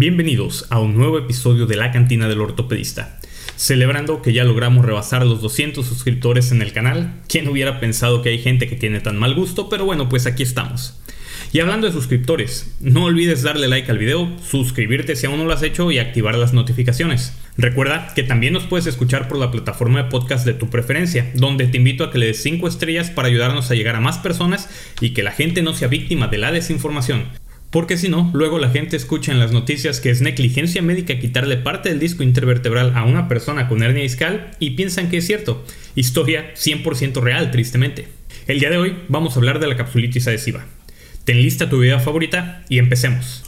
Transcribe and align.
Bienvenidos 0.00 0.64
a 0.70 0.78
un 0.78 0.96
nuevo 0.96 1.18
episodio 1.18 1.66
de 1.66 1.74
La 1.74 1.90
Cantina 1.90 2.28
del 2.28 2.40
Ortopedista. 2.40 3.18
Celebrando 3.56 4.22
que 4.22 4.32
ya 4.32 4.44
logramos 4.44 4.84
rebasar 4.84 5.26
los 5.26 5.42
200 5.42 5.84
suscriptores 5.84 6.52
en 6.52 6.62
el 6.62 6.72
canal, 6.72 7.14
¿quién 7.28 7.48
hubiera 7.48 7.80
pensado 7.80 8.22
que 8.22 8.28
hay 8.28 8.38
gente 8.38 8.68
que 8.68 8.76
tiene 8.76 9.00
tan 9.00 9.16
mal 9.16 9.34
gusto? 9.34 9.68
Pero 9.68 9.86
bueno, 9.86 10.08
pues 10.08 10.26
aquí 10.26 10.44
estamos. 10.44 10.96
Y 11.52 11.58
hablando 11.58 11.88
de 11.88 11.92
suscriptores, 11.92 12.76
no 12.78 13.06
olvides 13.06 13.42
darle 13.42 13.66
like 13.66 13.90
al 13.90 13.98
video, 13.98 14.30
suscribirte 14.40 15.16
si 15.16 15.26
aún 15.26 15.40
no 15.40 15.46
lo 15.46 15.52
has 15.52 15.64
hecho 15.64 15.90
y 15.90 15.98
activar 15.98 16.36
las 16.36 16.52
notificaciones. 16.52 17.32
Recuerda 17.56 18.12
que 18.14 18.22
también 18.22 18.52
nos 18.52 18.66
puedes 18.66 18.86
escuchar 18.86 19.26
por 19.26 19.38
la 19.38 19.50
plataforma 19.50 20.04
de 20.04 20.10
podcast 20.10 20.46
de 20.46 20.54
tu 20.54 20.70
preferencia, 20.70 21.28
donde 21.34 21.66
te 21.66 21.76
invito 21.76 22.04
a 22.04 22.12
que 22.12 22.18
le 22.18 22.26
des 22.26 22.40
5 22.40 22.68
estrellas 22.68 23.10
para 23.10 23.26
ayudarnos 23.26 23.68
a 23.72 23.74
llegar 23.74 23.96
a 23.96 24.00
más 24.00 24.18
personas 24.18 24.68
y 25.00 25.10
que 25.10 25.24
la 25.24 25.32
gente 25.32 25.60
no 25.62 25.74
sea 25.74 25.88
víctima 25.88 26.28
de 26.28 26.38
la 26.38 26.52
desinformación. 26.52 27.47
Porque 27.70 27.98
si 27.98 28.08
no, 28.08 28.30
luego 28.32 28.58
la 28.58 28.70
gente 28.70 28.96
escucha 28.96 29.30
en 29.30 29.38
las 29.38 29.52
noticias 29.52 30.00
que 30.00 30.08
es 30.08 30.22
negligencia 30.22 30.80
médica 30.80 31.18
quitarle 31.18 31.58
parte 31.58 31.90
del 31.90 31.98
disco 31.98 32.22
intervertebral 32.22 32.92
a 32.94 33.04
una 33.04 33.28
persona 33.28 33.68
con 33.68 33.82
hernia 33.82 34.02
discal 34.02 34.52
y 34.58 34.70
piensan 34.70 35.10
que 35.10 35.18
es 35.18 35.26
cierto. 35.26 35.64
Historia 35.94 36.54
100% 36.54 37.20
real, 37.20 37.50
tristemente. 37.50 38.08
El 38.46 38.60
día 38.60 38.70
de 38.70 38.78
hoy 38.78 38.96
vamos 39.08 39.34
a 39.34 39.40
hablar 39.40 39.60
de 39.60 39.66
la 39.66 39.76
capsulitis 39.76 40.26
adhesiva. 40.28 40.64
Ten 41.24 41.42
lista 41.42 41.68
tu 41.68 41.80
video 41.80 42.00
favorita 42.00 42.64
y 42.70 42.78
empecemos. 42.78 43.47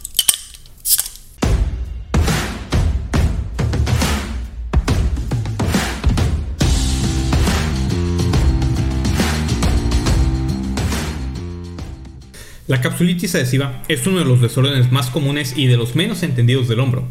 La 12.70 12.80
capsulitis 12.80 13.34
adhesiva 13.34 13.83
es 13.88 14.06
uno 14.06 14.20
de 14.20 14.24
los 14.24 14.41
desórdenes 14.41 14.92
más 14.92 15.11
comunes 15.11 15.55
y 15.56 15.66
de 15.66 15.77
los 15.77 15.97
menos 15.97 16.23
entendidos 16.23 16.69
del 16.69 16.78
hombro. 16.78 17.05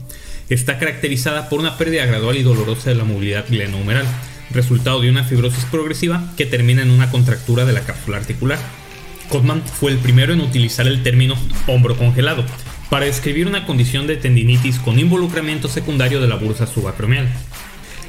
Está 0.47 0.79
caracterizada 0.79 1.49
por 1.49 1.59
una 1.59 1.77
pérdida 1.77 2.05
gradual 2.05 2.37
y 2.37 2.43
dolorosa 2.43 2.91
de 2.91 2.95
la 2.95 3.03
movilidad 3.03 3.43
glenohumeral, 3.49 4.05
resultado 4.51 5.01
de 5.01 5.09
una 5.09 5.25
fibrosis 5.25 5.65
progresiva 5.65 6.23
que 6.37 6.45
termina 6.45 6.81
en 6.81 6.91
una 6.91 7.11
contractura 7.11 7.65
de 7.65 7.73
la 7.73 7.81
cápsula 7.81 8.15
articular. 8.15 8.57
Codman 9.27 9.61
fue 9.61 9.91
el 9.91 9.97
primero 9.97 10.31
en 10.31 10.39
utilizar 10.39 10.87
el 10.87 11.03
término 11.03 11.35
hombro 11.67 11.97
congelado 11.97 12.45
para 12.89 13.07
describir 13.07 13.45
una 13.45 13.65
condición 13.65 14.07
de 14.07 14.15
tendinitis 14.15 14.79
con 14.79 14.97
involucramiento 14.97 15.67
secundario 15.67 16.21
de 16.21 16.29
la 16.29 16.35
bursa 16.35 16.67
subacromial. 16.67 17.27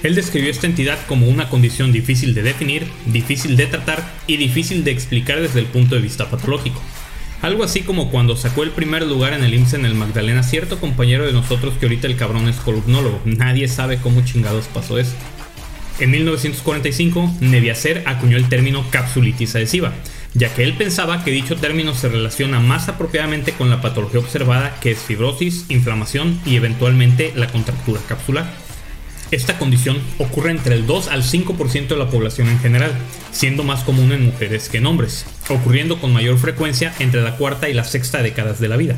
Él 0.05 0.15
describió 0.15 0.53
esta 0.53 0.69
entidad 0.69 1.01
como 1.09 1.27
una 1.27 1.49
condición 1.49 1.91
difícil 1.91 2.33
de 2.33 2.45
definir, 2.45 2.87
difícil 3.07 3.57
de 3.57 3.67
tratar 3.67 4.09
y 4.29 4.37
difícil 4.37 4.85
de 4.85 4.93
explicar 4.93 5.41
desde 5.41 5.59
el 5.59 5.67
punto 5.67 5.97
de 5.97 6.01
vista 6.01 6.31
patológico. 6.31 6.81
Algo 7.43 7.65
así 7.65 7.81
como 7.81 8.11
cuando 8.11 8.37
sacó 8.37 8.65
el 8.65 8.71
primer 8.71 9.07
lugar 9.07 9.33
en 9.33 9.43
el 9.43 9.55
IMSS 9.55 9.75
en 9.75 9.87
el 9.87 9.95
Magdalena 9.95 10.43
cierto 10.43 10.79
compañero 10.79 11.25
de 11.25 11.33
nosotros 11.33 11.75
que 11.81 11.87
ahorita 11.87 12.07
el 12.07 12.17
cabrón 12.17 12.49
es 12.49 12.57
columnólogo. 12.57 13.21
Nadie 13.25 13.67
sabe 13.67 13.97
cómo 13.97 14.21
chingados 14.23 14.67
pasó 14.67 14.99
eso. 14.99 15.15
En 16.01 16.11
1945, 16.11 17.37
Neviacer 17.41 18.03
acuñó 18.07 18.37
el 18.37 18.49
término 18.49 18.85
capsulitis 18.91 19.55
adhesiva, 19.55 19.93
ya 20.35 20.53
que 20.55 20.65
él 20.65 20.75
pensaba 20.75 21.25
que 21.25 21.31
dicho 21.31 21.57
término 21.57 21.95
se 21.95 22.09
relaciona 22.09 22.61
más 22.61 22.89
apropiadamente 22.89 23.53
con 23.53 23.71
la 23.71 23.81
patología 23.81 24.21
observada 24.21 24.77
que 24.81 24.91
es 24.91 24.99
fibrosis, 24.99 25.65
inflamación 25.69 26.41
y 26.45 26.57
eventualmente 26.57 27.33
la 27.37 27.49
contractura 27.49 28.01
capsular. 28.07 28.70
Esta 29.31 29.59
condición 29.59 29.99
ocurre 30.19 30.51
entre 30.51 30.75
el 30.75 30.87
2 30.87 31.07
al 31.09 31.23
5% 31.23 31.89
de 31.89 31.97
la 31.97 32.11
población 32.11 32.49
en 32.49 32.59
general, 32.59 32.93
siendo 33.31 33.63
más 33.63 33.85
común 33.85 34.11
en 34.13 34.25
mujeres 34.25 34.69
que 34.69 34.79
en 34.79 34.87
hombres, 34.87 35.25
ocurriendo 35.49 36.01
con 36.01 36.13
mayor 36.13 36.37
frecuencia 36.37 36.93
entre 36.99 37.23
la 37.23 37.37
cuarta 37.37 37.69
y 37.69 37.75
la 37.75 37.85
sexta 37.85 38.23
décadas 38.23 38.59
de 38.59 38.69
la 38.69 38.77
vida. 38.77 38.97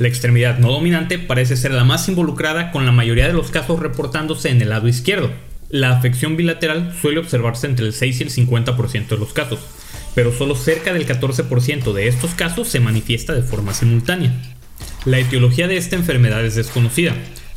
La 0.00 0.08
extremidad 0.08 0.58
no 0.58 0.72
dominante 0.72 1.20
parece 1.20 1.56
ser 1.56 1.70
la 1.70 1.84
más 1.84 2.08
involucrada 2.08 2.72
con 2.72 2.84
la 2.84 2.90
mayoría 2.90 3.28
de 3.28 3.32
los 3.32 3.52
casos 3.52 3.78
reportándose 3.78 4.48
en 4.48 4.60
el 4.60 4.70
lado 4.70 4.88
izquierdo. 4.88 5.30
La 5.70 5.96
afección 5.96 6.36
bilateral 6.36 6.92
suele 7.00 7.20
observarse 7.20 7.68
entre 7.68 7.86
el 7.86 7.92
6 7.92 8.20
y 8.20 8.22
el 8.24 8.30
50% 8.30 9.06
de 9.06 9.18
los 9.18 9.32
casos, 9.32 9.60
pero 10.16 10.32
solo 10.32 10.56
cerca 10.56 10.92
del 10.92 11.06
14% 11.06 11.92
de 11.92 12.08
estos 12.08 12.34
casos 12.34 12.68
se 12.68 12.80
manifiesta 12.80 13.32
de 13.34 13.42
forma 13.42 13.72
simultánea. 13.72 14.32
La 15.04 15.20
etiología 15.20 15.68
de 15.68 15.76
esta 15.76 15.94
enfermedad 15.94 16.44
es 16.44 16.56
desconocida. 16.56 17.14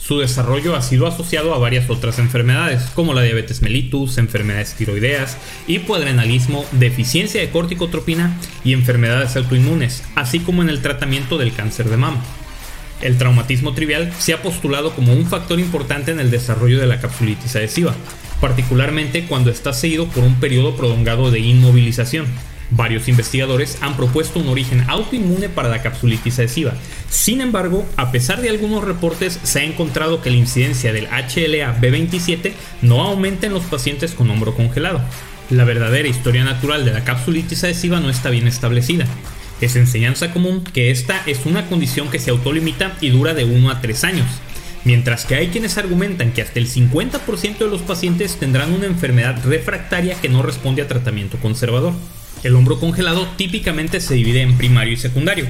Su 0.08 0.20
desarrollo 0.20 0.74
ha 0.78 0.82
sido 0.82 1.06
asociado 1.06 1.54
a 1.54 1.58
varias 1.58 1.90
otras 1.90 2.18
enfermedades, 2.18 2.84
como 2.96 3.14
la 3.14 3.24
diabetes 3.24 3.62
mellitus, 3.62 4.18
enfermedades 4.18 4.74
tiroideas, 4.74 5.36
hipoadrenalismo, 5.68 6.64
deficiencia 6.72 7.42
de 7.42 7.50
corticotropina 7.50 8.38
y 8.64 8.72
enfermedades 8.72 9.36
autoinmunes, 9.36 10.06
así 10.16 10.40
como 10.40 10.62
en 10.62 10.70
el 10.70 10.82
tratamiento 10.82 11.38
del 11.38 11.52
cáncer 11.52 11.90
de 11.90 11.98
mama. 11.98 12.24
El 13.02 13.18
traumatismo 13.18 13.74
trivial 13.74 14.14
se 14.18 14.34
ha 14.34 14.42
postulado 14.42 14.96
como 14.96 15.12
un 15.12 15.26
factor 15.26 15.60
importante 15.60 16.12
en 16.12 16.22
el 16.22 16.32
desarrollo 16.32 16.80
de 16.80 16.88
la 16.88 17.02
capsulitis 17.02 17.58
adhesiva, 17.58 17.94
particularmente 18.40 19.26
cuando 19.26 19.52
está 19.52 19.74
seguido 19.74 20.08
por 20.08 20.24
un 20.24 20.40
periodo 20.40 20.78
prolongado 20.78 21.32
de 21.32 21.40
inmovilización. 21.40 22.28
Varios 22.70 23.08
investigadores 23.08 23.78
han 23.82 23.96
propuesto 23.96 24.40
un 24.40 24.50
origen 24.50 24.84
autoinmune 24.90 25.48
para 25.48 25.70
la 25.70 25.82
capsulitis 25.82 26.40
adhesiva. 26.40 26.74
Sin 27.10 27.40
embargo, 27.40 27.86
a 27.96 28.12
pesar 28.12 28.42
de 28.42 28.50
algunos 28.50 28.84
reportes, 28.84 29.40
se 29.44 29.60
ha 29.60 29.64
encontrado 29.64 30.22
que 30.22 30.30
la 30.30 30.38
incidencia 30.38 30.92
del 30.92 31.08
HLA-B27 31.08 32.52
no 32.82 33.04
aumenta 33.04 33.48
en 33.48 33.54
los 33.54 33.64
pacientes 33.64 34.12
con 34.12 34.30
hombro 34.30 34.54
congelado. 34.54 35.02
La 35.50 35.64
verdadera 35.64 36.10
historia 36.10 36.44
natural 36.44 36.84
de 36.84 36.92
la 36.92 37.06
capsulitis 37.06 37.64
adhesiva 37.64 38.02
no 38.02 38.10
está 38.10 38.30
bien 38.30 38.48
establecida. 38.48 39.06
Es 39.62 39.78
enseñanza 39.78 40.34
común 40.34 40.62
que 40.62 40.92
esta 40.92 41.22
es 41.26 41.46
una 41.46 41.68
condición 41.68 42.10
que 42.10 42.20
se 42.20 42.32
autolimita 42.32 42.98
y 43.00 43.10
dura 43.10 43.34
de 43.34 43.46
1 43.46 43.72
a 43.72 43.80
3 43.80 44.04
años, 44.04 44.28
mientras 44.84 45.26
que 45.26 45.36
hay 45.36 45.48
quienes 45.48 45.78
argumentan 45.78 46.34
que 46.34 46.42
hasta 46.42 46.60
el 46.60 46.68
50% 46.68 47.58
de 47.60 47.68
los 47.68 47.82
pacientes 47.82 48.36
tendrán 48.36 48.74
una 48.74 48.86
enfermedad 48.88 49.42
refractaria 49.46 50.16
que 50.16 50.30
no 50.30 50.44
responde 50.44 50.82
a 50.82 50.88
tratamiento 50.88 51.38
conservador. 51.38 51.94
El 52.44 52.56
hombro 52.56 52.80
congelado 52.80 53.28
típicamente 53.36 54.00
se 54.00 54.14
divide 54.14 54.42
en 54.42 54.58
primario 54.58 54.94
y 54.94 54.98
secundario. 54.98 55.48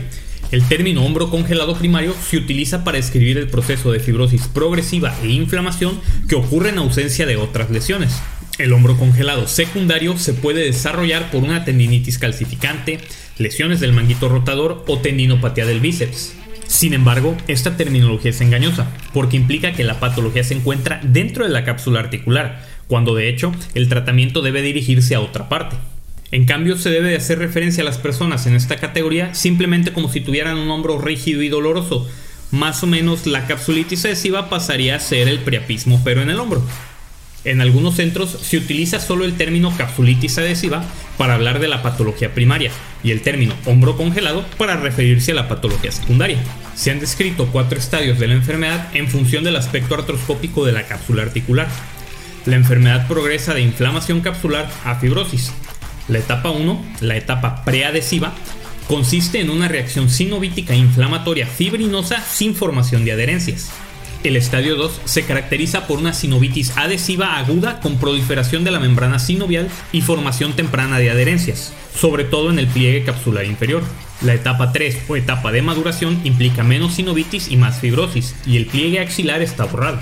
El 0.52 0.64
término 0.64 1.04
hombro 1.04 1.30
congelado 1.30 1.76
primario 1.76 2.16
se 2.30 2.38
utiliza 2.38 2.86
para 2.86 2.98
describir 2.98 3.38
el 3.38 3.50
proceso 3.50 3.92
de 3.92 4.00
fibrosis 4.00 4.48
progresiva 4.48 5.14
e 5.22 5.28
inflamación 5.28 6.00
que 6.30 6.36
ocurre 6.36 6.70
en 6.70 6.78
ausencia 6.78 7.26
de 7.26 7.36
otras 7.36 7.70
lesiones. 7.70 8.22
El 8.58 8.72
hombro 8.72 8.98
congelado 8.98 9.48
secundario 9.48 10.18
se 10.18 10.34
puede 10.34 10.64
desarrollar 10.64 11.30
por 11.30 11.44
una 11.44 11.66
tendinitis 11.66 12.18
calcificante, 12.18 13.00
lesiones 13.38 13.82
del 13.82 13.92
manguito 13.92 14.30
rotador 14.30 14.86
o 14.88 15.00
tendinopatía 15.00 15.66
del 15.66 15.82
bíceps. 15.82 16.34
Sin 16.66 16.94
embargo, 16.94 17.36
esta 17.48 17.76
terminología 17.76 18.32
es 18.32 18.42
engañosa, 18.42 18.90
porque 19.14 19.38
implica 19.38 19.74
que 19.74 19.84
la 19.84 20.00
patología 20.00 20.44
se 20.44 20.54
encuentra 20.54 21.02
dentro 21.04 21.44
de 21.44 21.52
la 21.52 21.66
cápsula 21.66 22.00
articular, 22.00 22.66
cuando 22.88 23.14
de 23.14 23.30
hecho 23.30 23.52
el 23.74 23.90
tratamiento 23.90 24.42
debe 24.42 24.62
dirigirse 24.62 25.16
a 25.16 25.20
otra 25.20 25.50
parte. 25.50 25.76
En 26.32 26.46
cambio, 26.46 26.78
se 26.78 26.90
debe 26.90 27.10
de 27.10 27.16
hacer 27.16 27.40
referencia 27.40 27.84
a 27.84 27.86
las 27.86 27.98
personas 27.98 28.48
en 28.48 28.56
esta 28.56 28.78
categoría 28.78 29.34
simplemente 29.34 29.94
como 29.94 30.12
si 30.12 30.22
tuvieran 30.22 30.58
un 30.58 30.70
hombro 30.70 31.00
rígido 31.00 31.42
y 31.42 31.50
doloroso. 31.50 32.08
Más 32.52 32.84
o 32.84 32.88
menos 32.88 33.26
la 33.26 33.46
capsulitis 33.46 34.06
adhesiva 34.06 34.50
pasaría 34.50 34.96
a 34.96 35.00
ser 35.00 35.28
el 35.28 35.40
priapismo 35.40 36.02
pero 36.04 36.22
en 36.22 36.30
el 36.30 36.40
hombro. 36.40 36.64
En 37.44 37.62
algunos 37.62 37.96
centros 37.96 38.30
se 38.42 38.58
utiliza 38.58 39.00
solo 39.00 39.24
el 39.24 39.38
término 39.38 39.74
capsulitis 39.78 40.38
adhesiva 40.38 40.84
para 41.18 41.36
hablar 41.36 41.60
de 41.60 41.70
la 41.70 41.82
patología 41.82 42.34
primaria 42.34 42.72
y 43.04 43.12
el 43.12 43.22
término 43.22 43.56
hombro 43.66 43.96
congelado 43.96 44.46
para 44.58 44.76
referirse 44.76 45.32
a 45.32 45.36
la 45.36 45.48
patología 45.48 45.94
secundaria. 45.94 46.40
Se 46.76 46.92
han 46.92 47.00
descrito 47.00 47.48
cuatro 47.48 47.80
estadios 47.80 48.20
de 48.20 48.28
la 48.28 48.34
enfermedad 48.34 48.90
en 48.94 49.08
función 49.08 49.46
del 49.46 49.56
aspecto 49.56 49.96
artroscópico 49.96 50.66
de 50.66 50.74
la 50.74 50.88
cápsula 50.88 51.24
articular. 51.24 51.70
La 52.46 52.58
enfermedad 52.58 53.08
progresa 53.08 53.54
de 53.54 53.62
inflamación 53.62 54.20
capsular 54.20 54.70
a 54.84 54.96
fibrosis, 54.96 55.54
la 56.08 56.20
etapa 56.20 56.52
1, 56.52 56.86
la 57.02 57.18
etapa 57.18 57.64
preadhesiva, 57.64 58.34
consiste 58.88 59.42
en 59.42 59.50
una 59.50 59.68
reacción 59.68 60.10
sinovítica 60.10 60.76
inflamatoria 60.76 61.46
fibrinosa 61.46 62.22
sin 62.22 62.56
formación 62.56 63.06
de 63.06 63.12
adherencias. 63.12 63.72
El 64.24 64.36
estadio 64.36 64.76
2 64.76 65.02
se 65.06 65.26
caracteriza 65.26 65.86
por 65.86 66.00
una 66.00 66.14
sinovitis 66.14 66.76
adhesiva 66.76 67.38
aguda 67.38 67.80
con 67.80 67.98
proliferación 67.98 68.64
de 68.64 68.72
la 68.72 68.80
membrana 68.80 69.20
sinovial 69.20 69.70
y 69.92 70.02
formación 70.02 70.54
temprana 70.54 70.98
de 70.98 71.12
adherencias, 71.12 71.72
sobre 71.96 72.24
todo 72.24 72.50
en 72.50 72.60
el 72.60 72.68
pliegue 72.68 73.04
capsular 73.04 73.46
inferior. 73.46 73.84
La 74.22 74.34
etapa 74.34 74.72
3 74.72 75.04
o 75.08 75.16
etapa 75.16 75.52
de 75.52 75.62
maduración 75.62 76.20
implica 76.24 76.64
menos 76.64 76.96
sinovitis 76.96 77.50
y 77.50 77.58
más 77.58 77.80
fibrosis, 77.80 78.36
y 78.46 78.58
el 78.58 78.66
pliegue 78.66 79.00
axilar 79.00 79.42
está 79.42 79.66
borrado. 79.66 80.00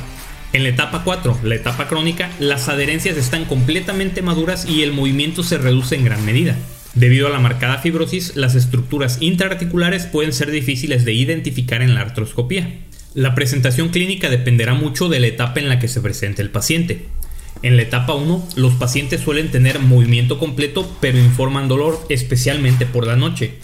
En 0.53 0.63
la 0.63 0.69
etapa 0.69 1.03
4, 1.03 1.39
la 1.43 1.55
etapa 1.55 1.87
crónica, 1.87 2.31
las 2.39 2.69
adherencias 2.69 3.17
están 3.17 3.45
completamente 3.45 4.21
maduras 4.21 4.65
y 4.65 4.83
el 4.83 4.93
movimiento 4.93 5.43
se 5.43 5.57
reduce 5.57 5.95
en 5.95 6.05
gran 6.05 6.23
medida. 6.25 6.55
Debido 6.93 7.27
a 7.27 7.29
la 7.29 7.39
marcada 7.39 7.79
fibrosis, 7.79 8.37
las 8.37 8.55
estructuras 8.55 9.17
intraarticulares 9.19 10.05
pueden 10.05 10.31
ser 10.31 10.49
difíciles 10.49 11.03
de 11.03 11.13
identificar 11.13 11.81
en 11.81 11.93
la 11.93 12.01
artroscopía. 12.01 12.69
La 13.13 13.35
presentación 13.35 13.89
clínica 13.89 14.29
dependerá 14.29 14.73
mucho 14.73 15.09
de 15.09 15.19
la 15.19 15.27
etapa 15.27 15.59
en 15.59 15.67
la 15.67 15.79
que 15.79 15.89
se 15.89 15.99
presente 15.99 16.41
el 16.41 16.51
paciente. 16.51 17.05
En 17.61 17.75
la 17.75 17.81
etapa 17.81 18.13
1, 18.13 18.49
los 18.55 18.73
pacientes 18.75 19.21
suelen 19.21 19.51
tener 19.51 19.79
movimiento 19.79 20.39
completo 20.39 20.89
pero 21.01 21.17
informan 21.17 21.67
dolor, 21.67 21.99
especialmente 22.09 22.85
por 22.85 23.07
la 23.07 23.15
noche. 23.17 23.55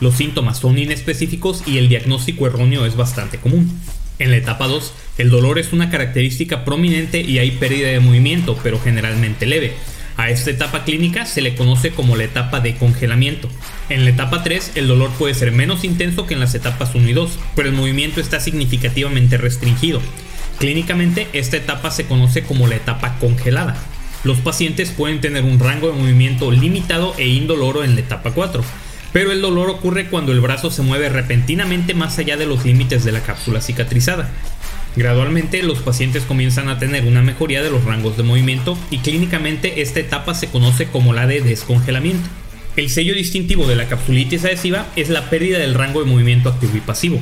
Los 0.00 0.14
síntomas 0.14 0.58
son 0.58 0.78
inespecíficos 0.78 1.62
y 1.66 1.78
el 1.78 1.88
diagnóstico 1.88 2.46
erróneo 2.46 2.86
es 2.86 2.96
bastante 2.96 3.38
común. 3.38 3.80
En 4.18 4.30
la 4.30 4.36
etapa 4.36 4.66
2, 4.66 4.92
el 5.20 5.28
dolor 5.28 5.58
es 5.58 5.74
una 5.74 5.90
característica 5.90 6.64
prominente 6.64 7.20
y 7.20 7.38
hay 7.38 7.50
pérdida 7.50 7.88
de 7.88 8.00
movimiento, 8.00 8.58
pero 8.62 8.80
generalmente 8.80 9.44
leve. 9.44 9.74
A 10.16 10.30
esta 10.30 10.50
etapa 10.50 10.84
clínica 10.84 11.26
se 11.26 11.40
le 11.40 11.54
conoce 11.54 11.90
como 11.90 12.16
la 12.16 12.24
etapa 12.24 12.60
de 12.60 12.74
congelamiento. 12.74 13.48
En 13.88 14.04
la 14.04 14.10
etapa 14.10 14.42
3 14.42 14.72
el 14.76 14.88
dolor 14.88 15.10
puede 15.18 15.34
ser 15.34 15.52
menos 15.52 15.84
intenso 15.84 16.26
que 16.26 16.34
en 16.34 16.40
las 16.40 16.54
etapas 16.54 16.94
1 16.94 17.08
y 17.08 17.12
2, 17.12 17.38
pero 17.54 17.68
el 17.68 17.74
movimiento 17.74 18.20
está 18.20 18.40
significativamente 18.40 19.36
restringido. 19.36 20.00
Clínicamente 20.58 21.26
esta 21.32 21.58
etapa 21.58 21.90
se 21.90 22.06
conoce 22.06 22.42
como 22.42 22.66
la 22.66 22.76
etapa 22.76 23.18
congelada. 23.18 23.76
Los 24.24 24.38
pacientes 24.38 24.90
pueden 24.90 25.20
tener 25.20 25.44
un 25.44 25.58
rango 25.58 25.88
de 25.88 25.98
movimiento 25.98 26.50
limitado 26.50 27.14
e 27.18 27.28
indoloro 27.28 27.84
en 27.84 27.94
la 27.94 28.00
etapa 28.00 28.32
4, 28.32 28.62
pero 29.12 29.32
el 29.32 29.40
dolor 29.40 29.68
ocurre 29.70 30.06
cuando 30.06 30.32
el 30.32 30.40
brazo 30.40 30.70
se 30.70 30.82
mueve 30.82 31.08
repentinamente 31.08 31.94
más 31.94 32.18
allá 32.18 32.36
de 32.36 32.46
los 32.46 32.64
límites 32.64 33.04
de 33.04 33.12
la 33.12 33.22
cápsula 33.22 33.60
cicatrizada. 33.60 34.30
Gradualmente 34.96 35.62
los 35.62 35.78
pacientes 35.78 36.24
comienzan 36.24 36.68
a 36.68 36.78
tener 36.78 37.04
una 37.04 37.22
mejoría 37.22 37.62
de 37.62 37.70
los 37.70 37.84
rangos 37.84 38.16
de 38.16 38.24
movimiento 38.24 38.76
y 38.90 38.98
clínicamente 38.98 39.82
esta 39.82 40.00
etapa 40.00 40.34
se 40.34 40.48
conoce 40.48 40.86
como 40.86 41.12
la 41.12 41.26
de 41.26 41.40
descongelamiento. 41.40 42.28
El 42.76 42.90
sello 42.90 43.14
distintivo 43.14 43.66
de 43.66 43.76
la 43.76 43.86
capsulitis 43.86 44.44
adhesiva 44.44 44.86
es 44.96 45.08
la 45.08 45.30
pérdida 45.30 45.58
del 45.58 45.74
rango 45.74 46.00
de 46.00 46.10
movimiento 46.10 46.48
activo 46.48 46.76
y 46.76 46.80
pasivo. 46.80 47.20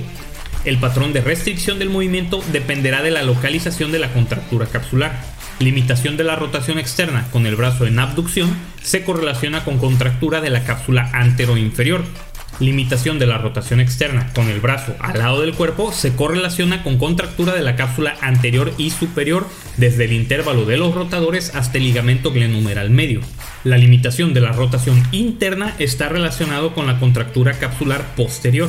El 0.64 0.78
patrón 0.78 1.12
de 1.12 1.20
restricción 1.20 1.78
del 1.78 1.90
movimiento 1.90 2.42
dependerá 2.52 3.02
de 3.02 3.10
la 3.10 3.22
localización 3.22 3.92
de 3.92 3.98
la 3.98 4.12
contractura 4.12 4.66
capsular. 4.66 5.20
Limitación 5.58 6.16
de 6.16 6.24
la 6.24 6.36
rotación 6.36 6.78
externa 6.78 7.26
con 7.32 7.46
el 7.46 7.56
brazo 7.56 7.86
en 7.86 7.98
abducción 7.98 8.54
se 8.82 9.04
correlaciona 9.04 9.64
con 9.64 9.78
contractura 9.78 10.40
de 10.40 10.50
la 10.50 10.64
cápsula 10.64 11.10
antero-inferior, 11.12 12.04
limitación 12.60 13.18
de 13.18 13.26
la 13.26 13.38
rotación 13.38 13.80
externa 13.80 14.32
con 14.34 14.48
el 14.48 14.60
brazo 14.60 14.94
al 15.00 15.18
lado 15.18 15.40
del 15.40 15.54
cuerpo 15.54 15.92
se 15.92 16.14
correlaciona 16.14 16.82
con 16.82 16.98
contractura 16.98 17.54
de 17.54 17.62
la 17.62 17.76
cápsula 17.76 18.16
anterior 18.20 18.72
y 18.78 18.90
superior 18.90 19.46
desde 19.76 20.04
el 20.04 20.12
intervalo 20.12 20.64
de 20.64 20.76
los 20.76 20.94
rotadores 20.94 21.54
hasta 21.54 21.78
el 21.78 21.84
ligamento 21.84 22.32
glenumeral 22.32 22.90
medio. 22.90 23.20
La 23.64 23.78
limitación 23.78 24.34
de 24.34 24.40
la 24.40 24.52
rotación 24.52 25.02
interna 25.12 25.74
está 25.78 26.08
relacionado 26.08 26.74
con 26.74 26.86
la 26.86 26.98
contractura 26.98 27.58
capsular 27.58 28.14
posterior. 28.16 28.68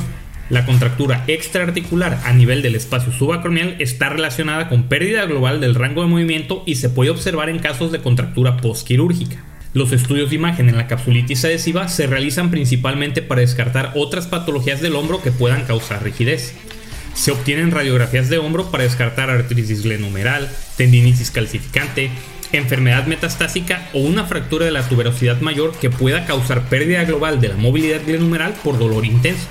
La 0.50 0.66
contractura 0.66 1.24
extraarticular 1.28 2.20
a 2.26 2.34
nivel 2.34 2.62
del 2.62 2.76
espacio 2.76 3.12
subacromial 3.12 3.76
está 3.80 4.10
relacionada 4.10 4.68
con 4.68 4.84
pérdida 4.84 5.26
global 5.26 5.62
del 5.62 5.76
rango 5.76 6.02
de 6.02 6.08
movimiento 6.08 6.64
y 6.66 6.76
se 6.76 6.90
puede 6.90 7.12
observar 7.12 7.50
en 7.50 7.60
casos 7.60 7.92
de 7.92 8.02
contractura 8.02 8.58
postquirúrgica. 8.58 9.49
Los 9.74 9.92
estudios 9.92 10.32
de 10.32 10.36
imagen 10.36 10.68
en 10.68 10.78
la 10.78 10.88
capsulitis 10.88 11.46
adhesiva 11.46 11.88
se 11.90 12.08
realizan 12.08 12.50
principalmente 12.50 13.22
para 13.22 13.42
descartar 13.42 13.92
otras 13.96 14.26
patologías 14.26 14.82
del 14.82 14.96
hombro 14.96 15.22
que 15.22 15.32
puedan 15.32 15.66
causar 15.66 16.04
rigidez. 16.04 16.56
Se 17.14 17.32
obtienen 17.32 17.70
radiografías 17.70 18.30
de 18.30 18.40
hombro 18.40 18.72
para 18.72 18.84
descartar 18.84 19.30
artritis 19.30 19.84
glenumeral, 19.84 20.50
tendinitis 20.76 21.30
calcificante, 21.30 22.10
enfermedad 22.52 23.06
metastásica 23.06 23.88
o 23.94 24.00
una 24.00 24.26
fractura 24.26 24.66
de 24.66 24.72
la 24.72 24.88
tuberosidad 24.88 25.40
mayor 25.42 25.78
que 25.78 25.92
pueda 25.92 26.26
causar 26.26 26.64
pérdida 26.64 27.04
global 27.04 27.40
de 27.40 27.50
la 27.50 27.56
movilidad 27.56 28.02
glenumeral 28.04 28.54
por 28.64 28.80
dolor 28.80 29.06
intenso. 29.06 29.48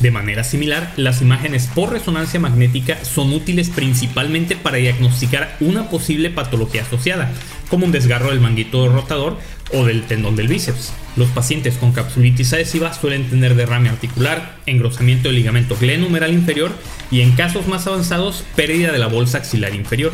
De 0.00 0.10
manera 0.10 0.42
similar, 0.42 0.92
las 0.96 1.22
imágenes 1.22 1.68
por 1.74 1.92
resonancia 1.92 2.40
magnética 2.40 3.04
son 3.04 3.32
útiles 3.32 3.70
principalmente 3.70 4.56
para 4.56 4.78
diagnosticar 4.78 5.56
una 5.60 5.88
posible 5.90 6.30
patología 6.30 6.82
asociada, 6.82 7.32
como 7.68 7.86
un 7.86 7.92
desgarro 7.92 8.30
del 8.30 8.40
manguito 8.40 8.88
rotador 8.88 9.38
o 9.72 9.84
del 9.84 10.02
tendón 10.02 10.36
del 10.36 10.48
bíceps. 10.48 10.92
Los 11.16 11.28
pacientes 11.28 11.76
con 11.76 11.92
capsulitis 11.92 12.52
adhesiva 12.52 12.92
suelen 12.94 13.28
tener 13.28 13.54
derrame 13.54 13.90
articular, 13.90 14.56
engrosamiento 14.66 15.28
del 15.28 15.36
ligamento 15.36 15.76
glenumeral 15.76 16.32
inferior 16.32 16.72
y 17.10 17.20
en 17.20 17.32
casos 17.32 17.68
más 17.68 17.86
avanzados 17.86 18.44
pérdida 18.56 18.92
de 18.92 18.98
la 18.98 19.06
bolsa 19.06 19.38
axilar 19.38 19.74
inferior. 19.74 20.12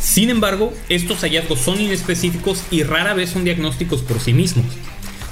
Sin 0.00 0.30
embargo, 0.30 0.72
estos 0.88 1.20
hallazgos 1.20 1.60
son 1.60 1.80
inespecíficos 1.80 2.62
y 2.70 2.82
rara 2.82 3.14
vez 3.14 3.30
son 3.30 3.44
diagnósticos 3.44 4.00
por 4.02 4.20
sí 4.20 4.32
mismos 4.32 4.66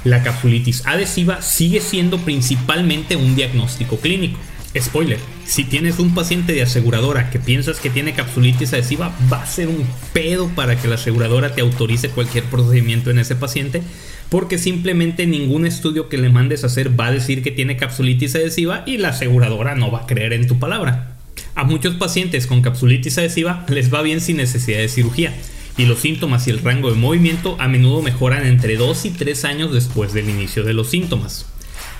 la 0.09 0.23
capsulitis 0.23 0.85
adhesiva 0.85 1.41
sigue 1.41 1.81
siendo 1.81 2.17
principalmente 2.19 3.15
un 3.15 3.35
diagnóstico 3.35 3.97
clínico. 3.97 4.39
Spoiler, 4.77 5.17
si 5.45 5.63
tienes 5.63 5.97
un 5.97 6.13
paciente 6.13 6.53
de 6.53 6.61
aseguradora 6.61 7.29
que 7.29 7.39
piensas 7.39 7.79
que 7.79 7.89
tiene 7.89 8.13
capsulitis 8.13 8.73
adhesiva, 8.73 9.11
va 9.31 9.41
a 9.41 9.45
ser 9.47 9.67
un 9.69 9.85
pedo 10.13 10.49
para 10.49 10.79
que 10.79 10.87
la 10.87 10.95
aseguradora 10.95 11.55
te 11.55 11.61
autorice 11.61 12.09
cualquier 12.09 12.43
procedimiento 12.43 13.09
en 13.09 13.17
ese 13.17 13.35
paciente, 13.35 13.81
porque 14.29 14.57
simplemente 14.57 15.25
ningún 15.25 15.65
estudio 15.65 16.09
que 16.09 16.17
le 16.17 16.29
mandes 16.29 16.63
a 16.63 16.67
hacer 16.67 16.99
va 16.99 17.07
a 17.07 17.11
decir 17.11 17.41
que 17.41 17.51
tiene 17.51 17.77
capsulitis 17.77 18.35
adhesiva 18.35 18.83
y 18.85 18.97
la 18.97 19.09
aseguradora 19.09 19.73
no 19.75 19.89
va 19.89 20.01
a 20.01 20.07
creer 20.07 20.33
en 20.33 20.47
tu 20.47 20.59
palabra. 20.59 21.15
A 21.55 21.63
muchos 21.63 21.95
pacientes 21.95 22.45
con 22.45 22.61
capsulitis 22.61 23.17
adhesiva 23.17 23.65
les 23.69 23.91
va 23.91 24.01
bien 24.01 24.21
sin 24.21 24.37
necesidad 24.37 24.79
de 24.79 24.89
cirugía 24.89 25.33
y 25.77 25.85
los 25.85 25.99
síntomas 25.99 26.47
y 26.47 26.51
el 26.51 26.59
rango 26.59 26.89
de 26.89 26.97
movimiento 26.97 27.55
a 27.59 27.67
menudo 27.67 28.01
mejoran 28.01 28.45
entre 28.45 28.77
2 28.77 29.05
y 29.05 29.09
3 29.11 29.45
años 29.45 29.73
después 29.73 30.13
del 30.13 30.29
inicio 30.29 30.63
de 30.63 30.73
los 30.73 30.89
síntomas. 30.89 31.45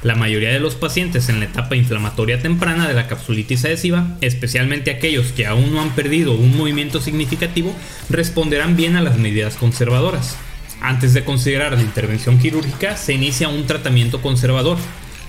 La 0.03 0.15
mayoría 0.15 0.51
de 0.51 0.59
los 0.59 0.75
pacientes 0.75 1.27
en 1.29 1.39
la 1.39 1.45
etapa 1.45 1.75
inflamatoria 1.75 2.39
temprana 2.39 2.87
de 2.87 2.93
la 2.93 3.07
capsulitis 3.07 3.65
adhesiva, 3.65 4.17
especialmente 4.21 4.91
aquellos 4.91 5.31
que 5.31 5.47
aún 5.47 5.73
no 5.73 5.81
han 5.81 5.95
perdido 5.95 6.33
un 6.33 6.55
movimiento 6.55 7.01
significativo, 7.01 7.75
responderán 8.09 8.75
bien 8.75 8.95
a 8.95 9.01
las 9.01 9.17
medidas 9.17 9.55
conservadoras. 9.55 10.37
Antes 10.81 11.15
de 11.15 11.25
considerar 11.25 11.73
la 11.73 11.81
intervención 11.81 12.37
quirúrgica, 12.37 12.95
se 12.95 13.13
inicia 13.13 13.49
un 13.49 13.65
tratamiento 13.65 14.21
conservador. 14.21 14.77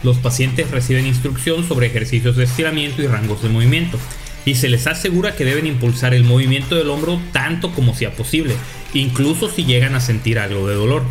Los 0.02 0.18
pacientes 0.18 0.70
reciben 0.70 1.06
instrucción 1.06 1.66
sobre 1.66 1.86
ejercicios 1.86 2.36
de 2.36 2.44
estiramiento 2.44 3.02
y 3.02 3.06
rangos 3.06 3.42
de 3.42 3.48
movimiento, 3.48 3.98
y 4.44 4.54
se 4.54 4.68
les 4.68 4.86
asegura 4.86 5.34
que 5.34 5.44
deben 5.44 5.66
impulsar 5.66 6.14
el 6.14 6.24
movimiento 6.24 6.74
del 6.74 6.90
hombro 6.90 7.20
tanto 7.32 7.72
como 7.72 7.94
sea 7.94 8.12
posible, 8.12 8.54
incluso 8.94 9.50
si 9.50 9.64
llegan 9.64 9.94
a 9.94 10.00
sentir 10.00 10.38
algo 10.38 10.68
de 10.68 10.74
dolor. 10.74 11.02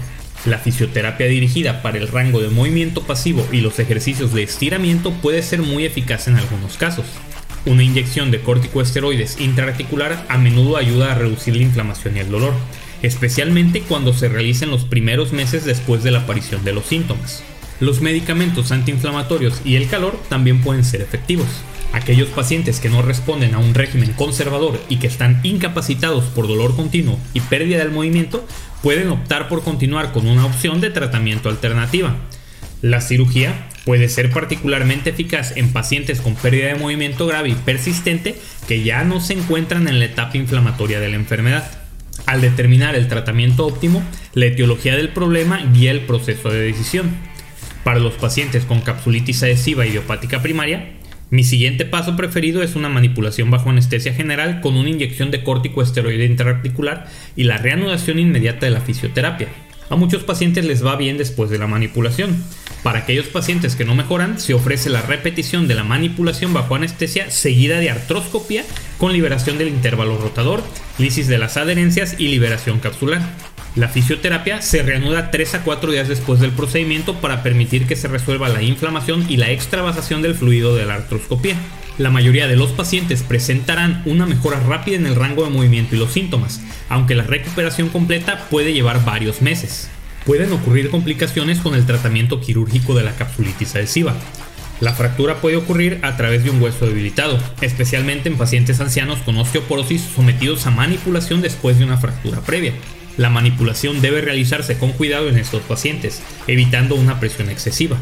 La 0.46 0.60
fisioterapia 0.60 1.28
dirigida 1.28 1.82
para 1.82 1.98
el 1.98 2.08
rango 2.08 2.42
de 2.42 2.50
movimiento 2.50 3.04
pasivo 3.04 3.46
y 3.52 3.62
los 3.62 3.80
ejercicios 3.80 4.34
de 4.34 4.44
estiramiento 4.44 5.12
puede 5.12 5.42
ser 5.42 5.62
muy 5.62 5.86
eficaz 5.86 6.28
en 6.28 6.36
algunos 6.38 6.78
casos. 6.78 7.06
Una 7.66 7.84
inyección 7.84 8.32
de 8.32 8.40
corticoesteroides 8.40 9.42
intraarticular 9.42 10.26
a 10.30 10.38
menudo 10.38 10.78
ayuda 10.78 11.12
a 11.12 11.16
reducir 11.16 11.56
la 11.56 11.64
inflamación 11.64 12.16
y 12.16 12.22
el 12.22 12.32
dolor, 12.32 12.54
especialmente 13.02 13.82
cuando 13.82 14.14
se 14.14 14.30
realicen 14.30 14.72
los 14.72 14.86
primeros 14.86 15.34
meses 15.34 15.66
después 15.66 16.04
de 16.04 16.12
la 16.12 16.20
aparición 16.20 16.64
de 16.64 16.74
los 16.74 16.86
síntomas. 16.86 17.44
Los 17.80 18.02
medicamentos 18.02 18.72
antiinflamatorios 18.72 19.62
y 19.66 19.76
el 19.76 19.90
calor 19.90 20.20
también 20.30 20.62
pueden 20.62 20.86
ser 20.86 21.02
efectivos. 21.02 21.48
Aquellos 21.94 22.30
pacientes 22.30 22.80
que 22.80 22.89
no 22.89 23.01
responden 23.01 23.56
a 23.56 23.60
un 23.60 23.74
régimen 23.74 24.13
conservador 24.13 24.80
y 24.89 24.98
que 24.98 25.07
están 25.07 25.39
incapacitados 25.44 26.26
por 26.26 26.47
dolor 26.47 26.76
continuo 26.76 27.18
y 27.33 27.40
pérdida 27.40 27.80
del 27.80 27.92
movimiento 27.92 28.45
pueden 28.83 29.09
optar 29.09 29.47
por 29.47 29.64
continuar 29.64 30.12
con 30.12 30.28
una 30.28 30.45
opción 30.45 30.81
de 30.81 30.90
tratamiento 30.90 31.50
alternativa. 31.50 32.16
La 32.81 33.02
cirugía 33.02 33.69
puede 33.85 34.09
ser 34.09 34.30
particularmente 34.31 35.12
eficaz 35.12 35.56
en 35.56 35.71
pacientes 35.71 36.19
con 36.19 36.35
pérdida 36.35 36.68
de 36.68 36.76
movimiento 36.76 37.26
grave 37.26 37.50
y 37.50 37.56
persistente 37.56 38.35
que 38.68 38.83
ya 38.83 39.04
no 39.04 39.21
se 39.21 39.33
encuentran 39.33 39.88
en 39.88 40.00
la 40.00 40.06
etapa 40.06 40.38
inflamatoria 40.38 41.00
de 41.00 41.07
la 41.07 41.16
enfermedad. 41.16 41.71
Al 42.26 42.42
determinar 42.42 42.95
el 42.95 43.07
tratamiento 43.07 43.66
óptimo, 43.66 44.04
la 44.33 44.47
etiología 44.47 44.97
del 44.97 45.09
problema 45.09 45.66
guía 45.73 45.92
el 45.92 46.02
proceso 46.02 46.50
de 46.50 46.59
decisión. 46.59 47.12
Para 47.85 48.00
los 48.02 48.16
pacientes 48.16 48.66
con 48.66 48.81
capsulitis 48.81 49.44
adhesiva 49.44 49.85
idiopática 49.85 50.42
primaria, 50.42 50.96
mi 51.30 51.44
siguiente 51.44 51.84
paso 51.84 52.16
preferido 52.16 52.64
es 52.64 52.76
una 52.76 52.88
manipulación 52.88 53.52
bajo 53.52 53.69
anestesia 53.69 54.14
general 54.14 54.62
con 54.62 54.78
una 54.78 54.90
inyección 54.90 55.30
de 55.30 55.44
corticoesteroide 55.44 56.24
intraarticular 56.24 57.07
y 57.36 57.44
la 57.44 57.57
reanudación 57.57 58.18
inmediata 58.18 58.66
de 58.66 58.72
la 58.72 58.80
fisioterapia. 58.80 59.50
A 59.90 59.98
muchos 59.98 60.24
pacientes 60.24 60.64
les 60.64 60.86
va 60.86 60.96
bien 60.96 61.18
después 61.18 61.50
de 61.50 61.57
la 61.57 61.68
manipulación. 61.68 62.44
Para 62.81 63.00
aquellos 63.00 63.28
pacientes 63.28 63.76
que 63.76 63.84
no 63.84 63.94
mejoran, 63.94 64.40
se 64.40 64.54
ofrece 64.54 64.90
la 64.90 65.02
repetición 65.02 65.68
de 65.68 65.76
la 65.76 65.84
manipulación 65.84 66.54
bajo 66.54 66.76
anestesia 66.76 67.30
seguida 67.30 67.80
de 67.80 67.90
artroscopia 67.90 68.64
con 68.98 69.12
liberación 69.12 69.57
del 69.57 69.68
intervalo 69.68 70.18
rotador, 70.18 70.64
lisis 70.98 71.28
de 71.28 71.38
las 71.38 71.57
adherencias 71.57 72.16
y 72.18 72.30
liberación 72.30 72.80
capsular. 72.80 73.22
La 73.78 73.90
fisioterapia 73.90 74.64
se 74.64 74.81
reanuda 74.81 75.30
3 75.30 75.54
a 75.54 75.62
4 75.62 75.92
días 75.92 76.07
después 76.07 76.40
del 76.40 76.50
procedimiento 76.50 77.22
para 77.22 77.44
permitir 77.44 77.86
que 77.86 77.96
se 77.96 78.07
resuelva 78.07 78.50
la 78.50 78.64
inflamación 78.64 79.28
y 79.30 79.38
la 79.38 79.52
extravasación 79.52 80.24
del 80.24 80.34
fluido 80.34 80.76
de 80.76 80.88
la 80.88 80.96
artroscopía. 80.96 81.56
La 82.00 82.10
mayoría 82.10 82.48
de 82.48 82.56
los 82.56 82.72
pacientes 82.72 83.22
presentarán 83.22 84.02
una 84.06 84.26
mejora 84.26 84.60
rápida 84.62 84.96
en 84.96 85.06
el 85.06 85.14
rango 85.14 85.44
de 85.44 85.52
movimiento 85.52 85.96
y 85.96 86.00
los 86.00 86.12
síntomas, 86.12 86.60
aunque 86.90 87.14
la 87.14 87.22
recuperación 87.22 87.90
completa 87.90 88.48
puede 88.50 88.74
llevar 88.74 89.06
varios 89.06 89.44
meses. 89.44 89.92
Pueden 90.26 90.52
ocurrir 90.54 90.90
complicaciones 90.90 91.60
con 91.60 91.76
el 91.76 91.86
tratamiento 91.86 92.42
quirúrgico 92.42 92.96
de 92.96 93.04
la 93.04 93.16
capsulitis 93.16 93.76
adhesiva. 93.76 94.16
La 94.81 94.94
fractura 94.94 95.36
puede 95.36 95.56
ocurrir 95.56 96.00
a 96.02 96.18
través 96.18 96.44
de 96.44 96.50
un 96.50 96.60
hueso 96.60 96.88
debilitado, 96.88 97.38
especialmente 97.62 98.28
en 98.28 98.38
pacientes 98.38 98.80
ancianos 98.80 99.19
con 99.19 99.38
osteoporosis 99.38 100.02
sometidos 100.02 100.66
a 100.66 100.72
manipulación 100.72 101.44
después 101.44 101.78
de 101.78 101.86
una 101.86 101.98
fractura 101.98 102.42
previa. 102.42 102.74
La 103.18 103.30
manipulación 103.30 104.00
debe 104.00 104.21
realizarse 104.21 104.78
con 104.78 104.92
cuidado 104.94 105.28
en 105.28 105.38
estos 105.38 105.64
pacientes, 105.64 106.21
evitando 106.45 106.95
una 106.95 107.19
presión 107.19 107.50
excesiva. 107.50 107.97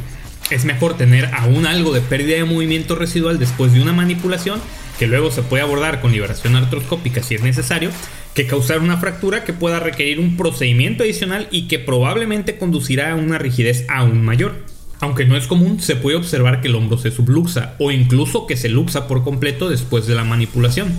Es 0.51 0.65
mejor 0.65 0.97
tener 0.97 1.29
aún 1.33 1.65
algo 1.65 1.93
de 1.93 2.01
pérdida 2.01 2.35
de 2.35 2.43
movimiento 2.43 2.95
residual 2.95 3.39
después 3.39 3.73
de 3.73 3.81
una 3.81 3.93
manipulación 3.93 4.61
que 4.99 5.07
luego 5.07 5.31
se 5.31 5.41
puede 5.41 5.63
abordar 5.63 6.01
con 6.01 6.11
liberación 6.11 6.55
artroscópica 6.55 7.23
si 7.23 7.35
es 7.35 7.43
necesario, 7.43 7.91
que 8.33 8.47
causar 8.47 8.79
una 8.79 8.97
fractura 8.97 9.43
que 9.43 9.53
pueda 9.53 9.79
requerir 9.79 10.19
un 10.19 10.37
procedimiento 10.37 11.03
adicional 11.03 11.47
y 11.51 11.67
que 11.67 11.79
probablemente 11.79 12.57
conducirá 12.57 13.11
a 13.11 13.15
una 13.15 13.37
rigidez 13.37 13.85
aún 13.89 14.23
mayor. 14.23 14.53
Aunque 14.99 15.25
no 15.25 15.35
es 15.35 15.47
común, 15.47 15.81
se 15.81 15.95
puede 15.95 16.17
observar 16.17 16.61
que 16.61 16.67
el 16.67 16.75
hombro 16.75 16.97
se 16.97 17.11
subluxa 17.11 17.75
o 17.79 17.91
incluso 17.91 18.47
que 18.47 18.57
se 18.57 18.69
luxa 18.69 19.07
por 19.07 19.23
completo 19.23 19.69
después 19.69 20.07
de 20.07 20.15
la 20.15 20.23
manipulación. 20.23 20.93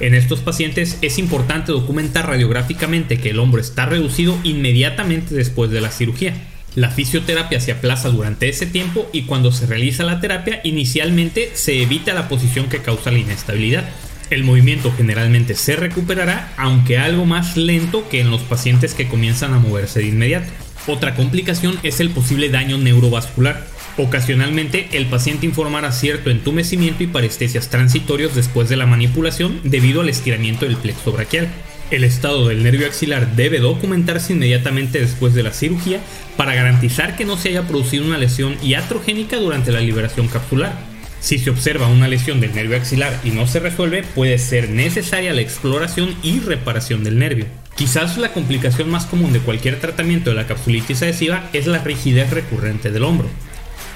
En 0.00 0.14
estos 0.14 0.40
pacientes 0.40 0.96
es 1.02 1.18
importante 1.18 1.72
documentar 1.72 2.26
radiográficamente 2.26 3.18
que 3.18 3.30
el 3.30 3.38
hombro 3.38 3.60
está 3.60 3.84
reducido 3.84 4.38
inmediatamente 4.44 5.34
después 5.34 5.70
de 5.70 5.82
la 5.82 5.90
cirugía. 5.90 6.34
La 6.74 6.88
fisioterapia 6.88 7.60
se 7.60 7.72
aplaza 7.72 8.08
durante 8.08 8.48
ese 8.48 8.64
tiempo 8.64 9.10
y 9.12 9.22
cuando 9.22 9.52
se 9.52 9.66
realiza 9.66 10.04
la 10.04 10.20
terapia 10.20 10.60
inicialmente 10.64 11.50
se 11.52 11.82
evita 11.82 12.14
la 12.14 12.28
posición 12.28 12.68
que 12.70 12.78
causa 12.78 13.10
la 13.10 13.18
inestabilidad. 13.18 13.90
El 14.30 14.44
movimiento 14.44 14.92
generalmente 14.96 15.54
se 15.54 15.76
recuperará, 15.76 16.52
aunque 16.56 16.96
algo 16.96 17.26
más 17.26 17.56
lento 17.56 18.08
que 18.08 18.20
en 18.20 18.30
los 18.30 18.42
pacientes 18.42 18.94
que 18.94 19.08
comienzan 19.08 19.52
a 19.52 19.58
moverse 19.58 20.00
de 20.00 20.06
inmediato. 20.06 20.48
Otra 20.86 21.14
complicación 21.14 21.78
es 21.82 22.00
el 22.00 22.10
posible 22.10 22.48
daño 22.48 22.78
neurovascular. 22.78 23.66
Ocasionalmente 23.96 24.88
el 24.92 25.06
paciente 25.06 25.46
informará 25.46 25.92
cierto 25.92 26.30
entumecimiento 26.30 27.02
y 27.02 27.06
parestesias 27.06 27.68
transitorios 27.68 28.34
después 28.34 28.68
de 28.68 28.76
la 28.76 28.86
manipulación 28.86 29.60
debido 29.64 30.00
al 30.00 30.08
estiramiento 30.08 30.64
del 30.64 30.76
plexo 30.76 31.12
braquial. 31.12 31.48
El 31.90 32.04
estado 32.04 32.46
del 32.48 32.62
nervio 32.62 32.86
axilar 32.86 33.34
debe 33.34 33.58
documentarse 33.58 34.32
inmediatamente 34.32 35.00
después 35.00 35.34
de 35.34 35.42
la 35.42 35.52
cirugía 35.52 36.00
para 36.36 36.54
garantizar 36.54 37.16
que 37.16 37.24
no 37.24 37.36
se 37.36 37.48
haya 37.48 37.66
producido 37.66 38.04
una 38.04 38.16
lesión 38.16 38.56
iatrogénica 38.62 39.38
durante 39.38 39.72
la 39.72 39.80
liberación 39.80 40.28
capsular. 40.28 40.72
Si 41.20 41.38
se 41.38 41.50
observa 41.50 41.88
una 41.88 42.08
lesión 42.08 42.40
del 42.40 42.54
nervio 42.54 42.76
axilar 42.76 43.20
y 43.24 43.30
no 43.30 43.46
se 43.46 43.60
resuelve, 43.60 44.04
puede 44.04 44.38
ser 44.38 44.70
necesaria 44.70 45.34
la 45.34 45.42
exploración 45.42 46.14
y 46.22 46.38
reparación 46.38 47.04
del 47.04 47.18
nervio. 47.18 47.46
Quizás 47.76 48.16
la 48.18 48.32
complicación 48.32 48.88
más 48.88 49.06
común 49.06 49.32
de 49.32 49.40
cualquier 49.40 49.80
tratamiento 49.80 50.30
de 50.30 50.36
la 50.36 50.46
capsulitis 50.46 51.02
adhesiva 51.02 51.50
es 51.52 51.66
la 51.66 51.78
rigidez 51.78 52.30
recurrente 52.30 52.90
del 52.90 53.04
hombro. 53.04 53.28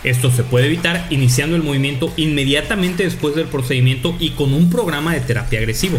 Esto 0.05 0.31
se 0.31 0.45
puede 0.45 0.67
evitar 0.67 1.07
iniciando 1.11 1.57
el 1.57 1.63
movimiento 1.63 2.13
inmediatamente 2.17 3.05
después 3.05 3.35
del 3.35 3.47
procedimiento 3.47 4.15
y 4.21 4.31
con 4.31 4.53
un 4.53 4.71
programa 4.71 5.15
de 5.15 5.21
terapia 5.21 5.59
agresivo. 5.59 5.99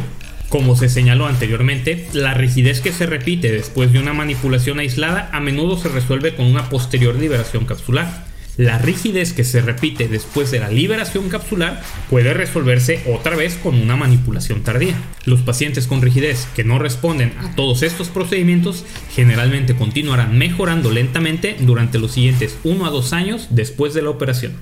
Como 0.49 0.75
se 0.75 0.89
señaló 0.89 1.25
anteriormente, 1.25 2.07
la 2.13 2.35
rigidez 2.35 2.79
que 2.79 2.91
se 2.91 3.07
repite 3.07 3.51
después 3.51 3.91
de 3.91 3.99
una 3.99 4.13
manipulación 4.13 4.77
aislada 4.79 5.29
a 5.33 5.39
menudo 5.39 5.75
se 5.77 5.89
resuelve 5.89 6.35
con 6.35 6.45
una 6.45 6.69
posterior 6.69 7.15
liberación 7.15 7.65
capsular. 7.65 8.25
La 8.57 8.77
rigidez 8.77 9.33
que 9.33 9.43
se 9.43 9.61
repite 9.61 10.07
después 10.07 10.49
de 10.49 10.59
la 10.59 10.69
liberación 10.69 11.27
capsular 11.27 11.81
puede 12.09 12.33
resolverse 12.33 13.01
otra 13.05 13.35
vez 13.35 13.55
con 13.55 13.75
una 13.75 13.97
manipulación 13.97 14.63
tardía. 14.63 14.95
Los 15.25 15.41
pacientes 15.41 15.87
con 15.87 16.01
rigidez 16.01 16.47
que 16.55 16.63
no 16.63 16.79
responden 16.79 17.33
a 17.39 17.53
todos 17.55 17.83
estos 17.83 18.07
procedimientos 18.07 18.85
generalmente 19.13 19.75
continuarán 19.75 20.37
mejorando 20.37 20.89
lentamente 20.89 21.57
durante 21.59 21.99
los 21.99 22.13
siguientes 22.13 22.57
1 22.63 22.85
a 22.85 22.91
2 22.91 23.13
años 23.13 23.47
después 23.49 23.93
de 23.93 24.03
la 24.03 24.11
operación. 24.11 24.53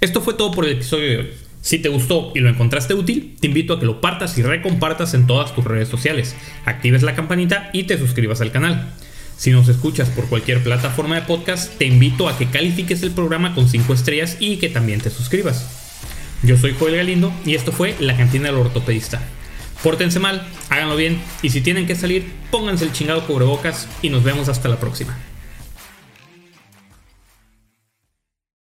Esto 0.00 0.20
fue 0.20 0.34
todo 0.34 0.52
por 0.52 0.64
el 0.64 0.72
episodio 0.72 1.08
de 1.08 1.16
hoy. 1.16 1.30
Si 1.62 1.78
te 1.78 1.88
gustó 1.88 2.32
y 2.34 2.40
lo 2.40 2.48
encontraste 2.48 2.94
útil, 2.94 3.36
te 3.40 3.46
invito 3.48 3.74
a 3.74 3.80
que 3.80 3.86
lo 3.86 4.00
partas 4.00 4.36
y 4.38 4.42
recompartas 4.42 5.14
en 5.14 5.26
todas 5.26 5.54
tus 5.54 5.64
redes 5.64 5.88
sociales, 5.88 6.34
actives 6.64 7.02
la 7.02 7.14
campanita 7.14 7.70
y 7.72 7.84
te 7.84 7.98
suscribas 7.98 8.40
al 8.40 8.52
canal. 8.52 8.94
Si 9.36 9.50
nos 9.50 9.68
escuchas 9.68 10.08
por 10.08 10.28
cualquier 10.28 10.62
plataforma 10.62 11.16
de 11.16 11.22
podcast, 11.22 11.76
te 11.78 11.86
invito 11.86 12.28
a 12.28 12.38
que 12.38 12.50
califiques 12.50 13.02
el 13.02 13.10
programa 13.10 13.54
con 13.54 13.68
5 13.68 13.92
estrellas 13.94 14.36
y 14.38 14.58
que 14.58 14.68
también 14.68 15.00
te 15.00 15.10
suscribas. 15.10 15.66
Yo 16.42 16.56
soy 16.56 16.74
Joel 16.78 16.96
Galindo 16.96 17.32
y 17.44 17.54
esto 17.54 17.72
fue 17.72 17.96
La 18.00 18.16
Cantina 18.16 18.46
del 18.46 18.56
Ortopedista. 18.56 19.20
Pórtense 19.82 20.20
mal, 20.20 20.46
háganlo 20.70 20.96
bien 20.96 21.20
y 21.42 21.50
si 21.50 21.60
tienen 21.60 21.86
que 21.86 21.96
salir, 21.96 22.30
pónganse 22.50 22.84
el 22.84 22.92
chingado 22.92 23.26
cubrebocas 23.26 23.88
y 24.00 24.10
nos 24.10 24.22
vemos 24.22 24.48
hasta 24.48 24.68
la 24.68 24.78
próxima. 24.78 25.16